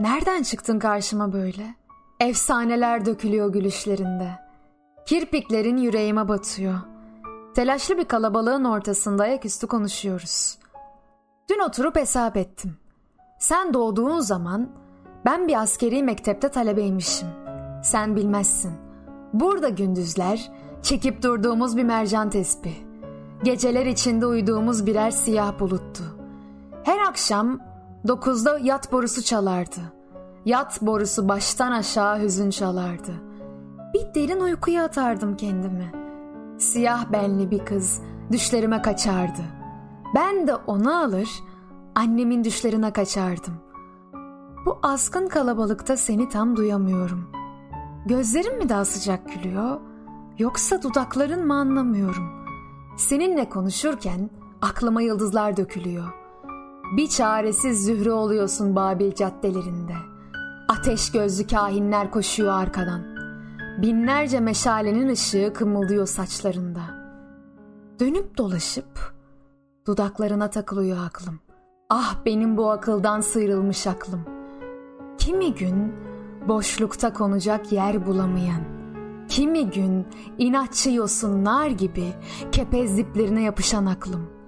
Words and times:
Nereden 0.00 0.42
çıktın 0.42 0.78
karşıma 0.78 1.32
böyle? 1.32 1.74
Efsaneler 2.20 3.06
dökülüyor 3.06 3.52
gülüşlerinde. 3.52 4.30
Kirpiklerin 5.06 5.76
yüreğime 5.76 6.28
batıyor. 6.28 6.74
Telaşlı 7.54 7.98
bir 7.98 8.04
kalabalığın 8.04 8.64
ortasında 8.64 9.22
ayaküstü 9.22 9.66
konuşuyoruz. 9.66 10.58
Dün 11.48 11.58
oturup 11.58 11.96
hesap 11.96 12.36
ettim. 12.36 12.76
Sen 13.38 13.74
doğduğun 13.74 14.20
zaman 14.20 14.68
ben 15.24 15.48
bir 15.48 15.62
askeri 15.62 16.02
mektepte 16.02 16.48
talebeymişim. 16.48 17.28
Sen 17.84 18.16
bilmezsin. 18.16 18.72
Burada 19.32 19.68
gündüzler 19.68 20.52
çekip 20.82 21.22
durduğumuz 21.22 21.76
bir 21.76 21.84
mercan 21.84 22.30
tespih. 22.30 22.74
Geceler 23.42 23.86
içinde 23.86 24.26
uyuduğumuz 24.26 24.86
birer 24.86 25.10
siyah 25.10 25.60
buluttu. 25.60 26.04
Her 26.84 26.98
akşam 26.98 27.69
dokuzda 28.08 28.58
yat 28.58 28.92
borusu 28.92 29.22
çalardı. 29.22 29.80
Yat 30.44 30.82
borusu 30.82 31.28
baştan 31.28 31.72
aşağı 31.72 32.22
hüzün 32.22 32.50
çalardı. 32.50 33.12
Bir 33.94 34.14
derin 34.14 34.40
uykuya 34.40 34.84
atardım 34.84 35.36
kendimi. 35.36 35.92
Siyah 36.58 37.12
benli 37.12 37.50
bir 37.50 37.64
kız 37.64 38.02
düşlerime 38.32 38.82
kaçardı. 38.82 39.42
Ben 40.14 40.46
de 40.46 40.54
onu 40.54 40.96
alır 40.96 41.28
annemin 41.94 42.44
düşlerine 42.44 42.92
kaçardım. 42.92 43.54
Bu 44.66 44.78
azgın 44.82 45.28
kalabalıkta 45.28 45.96
seni 45.96 46.28
tam 46.28 46.56
duyamıyorum. 46.56 47.32
Gözlerin 48.06 48.58
mi 48.58 48.68
daha 48.68 48.84
sıcak 48.84 49.34
gülüyor 49.34 49.80
yoksa 50.38 50.82
dudakların 50.82 51.46
mı 51.46 51.54
anlamıyorum. 51.54 52.30
Seninle 52.96 53.48
konuşurken 53.48 54.30
aklıma 54.62 55.02
yıldızlar 55.02 55.56
dökülüyor. 55.56 56.19
Bir 56.90 57.08
çaresiz 57.08 57.84
zühre 57.84 58.12
oluyorsun 58.12 58.76
Babil 58.76 59.14
caddelerinde. 59.14 59.94
Ateş 60.68 61.12
gözlü 61.12 61.46
kahinler 61.46 62.10
koşuyor 62.10 62.52
arkadan. 62.52 63.02
Binlerce 63.82 64.40
meşalenin 64.40 65.08
ışığı 65.08 65.52
kımıldıyor 65.54 66.06
saçlarında. 66.06 66.80
Dönüp 68.00 68.38
dolaşıp 68.38 69.14
dudaklarına 69.86 70.50
takılıyor 70.50 70.98
aklım. 71.06 71.40
Ah 71.90 72.16
benim 72.26 72.56
bu 72.56 72.70
akıldan 72.70 73.20
sıyrılmış 73.20 73.86
aklım. 73.86 74.24
Kimi 75.18 75.54
gün 75.54 75.92
boşlukta 76.48 77.12
konacak 77.12 77.72
yer 77.72 78.06
bulamayan, 78.06 78.62
kimi 79.28 79.70
gün 79.70 80.06
inatçı 80.38 80.90
yosunlar 80.90 81.66
gibi 81.66 82.06
kepez 82.52 82.96
diplerine 82.96 83.42
yapışan 83.42 83.86
aklım. 83.86 84.39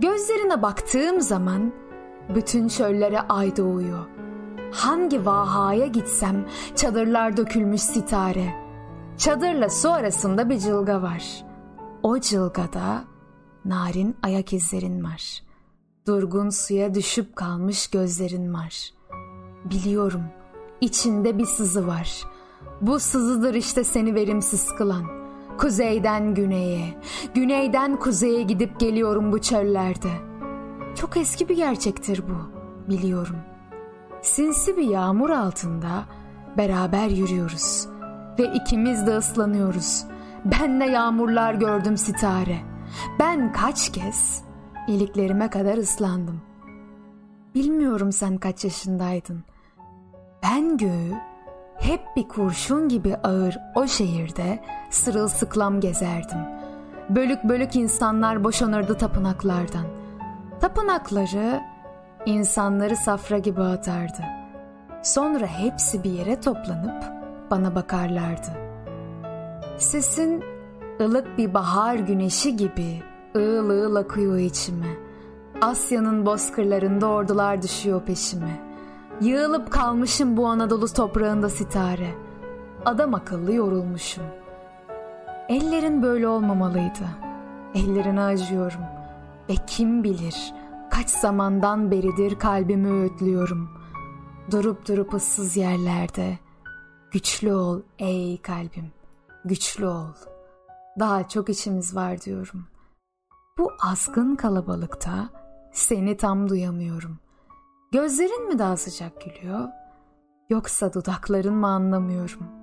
Gözlerine 0.00 0.62
baktığım 0.62 1.20
zaman 1.20 1.72
bütün 2.34 2.68
çöllere 2.68 3.20
ay 3.20 3.56
doğuyor. 3.56 4.06
Hangi 4.72 5.26
vahaya 5.26 5.86
gitsem 5.86 6.48
çadırlar 6.76 7.36
dökülmüş 7.36 7.82
sitare. 7.82 8.54
Çadırla 9.18 9.68
su 9.68 9.90
arasında 9.90 10.48
bir 10.48 10.58
cılga 10.58 11.02
var. 11.02 11.44
O 12.02 12.20
cılgada 12.20 13.04
narin 13.64 14.16
ayak 14.22 14.52
izlerin 14.52 15.04
var.'' 15.04 15.52
Durgun 16.06 16.50
suya 16.50 16.94
düşüp 16.94 17.36
kalmış 17.36 17.86
gözlerin 17.86 18.54
var. 18.54 18.90
Biliyorum 19.64 20.22
içinde 20.80 21.38
bir 21.38 21.46
sızı 21.46 21.86
var. 21.86 22.24
Bu 22.80 23.00
sızıdır 23.00 23.54
işte 23.54 23.84
seni 23.84 24.14
verimsiz 24.14 24.68
kılan. 24.78 25.21
Kuzeyden 25.58 26.34
güneye, 26.34 26.94
güneyden 27.34 27.96
kuzeye 27.96 28.42
gidip 28.42 28.80
geliyorum 28.80 29.32
bu 29.32 29.40
çöllerde. 29.40 30.10
Çok 30.94 31.16
eski 31.16 31.48
bir 31.48 31.56
gerçektir 31.56 32.22
bu, 32.28 32.50
biliyorum. 32.90 33.36
Sinsi 34.22 34.76
bir 34.76 34.88
yağmur 34.88 35.30
altında 35.30 36.04
beraber 36.58 37.08
yürüyoruz 37.08 37.88
ve 38.38 38.52
ikimiz 38.54 39.06
de 39.06 39.16
ıslanıyoruz. 39.16 40.04
Ben 40.44 40.80
de 40.80 40.84
yağmurlar 40.84 41.54
gördüm 41.54 41.96
sitare. 41.96 42.58
Ben 43.20 43.52
kaç 43.52 43.92
kez 43.92 44.42
İliklerime 44.88 45.50
kadar 45.50 45.76
ıslandım. 45.76 46.40
Bilmiyorum 47.54 48.12
sen 48.12 48.36
kaç 48.36 48.64
yaşındaydın. 48.64 49.44
Ben 50.42 50.76
göğü 50.76 51.14
hep 51.82 52.00
bir 52.16 52.28
kurşun 52.28 52.88
gibi 52.88 53.16
ağır 53.16 53.58
o 53.74 53.86
şehirde 53.86 54.58
sırılsıklam 54.90 55.80
gezerdim. 55.80 56.38
Bölük 57.10 57.44
bölük 57.44 57.76
insanlar 57.76 58.44
boşanırdı 58.44 58.98
tapınaklardan. 58.98 59.86
Tapınakları 60.60 61.60
insanları 62.26 62.96
safra 62.96 63.38
gibi 63.38 63.62
atardı. 63.62 64.22
Sonra 65.02 65.46
hepsi 65.46 66.04
bir 66.04 66.10
yere 66.10 66.40
toplanıp 66.40 67.04
bana 67.50 67.74
bakarlardı. 67.74 68.50
Sesin 69.78 70.44
ılık 71.00 71.38
bir 71.38 71.54
bahar 71.54 71.94
güneşi 71.94 72.56
gibi 72.56 73.02
ığıl 73.36 73.70
ığıl 73.70 73.96
akıyor 73.96 74.38
içime. 74.38 74.96
Asya'nın 75.60 76.26
bozkırlarında 76.26 77.06
ordular 77.06 77.62
düşüyor 77.62 78.02
peşime. 78.02 78.71
Yığılıp 79.20 79.70
kalmışım 79.70 80.36
bu 80.36 80.46
Anadolu 80.46 80.88
toprağında 80.88 81.48
sitare. 81.48 82.14
Adam 82.84 83.14
akıllı 83.14 83.52
yorulmuşum. 83.52 84.24
Ellerin 85.48 86.02
böyle 86.02 86.28
olmamalıydı. 86.28 87.08
Ellerine 87.74 88.20
acıyorum. 88.20 88.80
Ve 89.48 89.54
kim 89.66 90.04
bilir 90.04 90.54
kaç 90.90 91.10
zamandan 91.10 91.90
beridir 91.90 92.38
kalbimi 92.38 92.92
öğütlüyorum. 92.92 93.70
Durup 94.50 94.88
durup 94.88 95.14
ıssız 95.14 95.56
yerlerde. 95.56 96.38
Güçlü 97.10 97.54
ol 97.54 97.80
ey 97.98 98.42
kalbim, 98.42 98.92
güçlü 99.44 99.86
ol. 99.86 100.12
Daha 100.98 101.28
çok 101.28 101.48
içimiz 101.48 101.96
var 101.96 102.20
diyorum. 102.20 102.64
Bu 103.58 103.72
azgın 103.82 104.36
kalabalıkta 104.36 105.28
seni 105.72 106.16
tam 106.16 106.48
duyamıyorum. 106.48 107.18
Gözlerin 107.92 108.48
mi 108.48 108.58
daha 108.58 108.76
sıcak 108.76 109.12
gülüyor? 109.20 109.68
Yoksa 110.50 110.92
dudakların 110.92 111.54
mı 111.54 111.66
anlamıyorum.'' 111.66 112.61